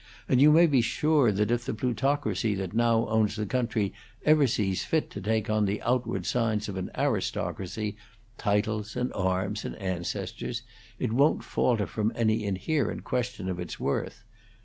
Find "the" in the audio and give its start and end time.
1.63-1.75, 3.35-3.45, 5.65-5.79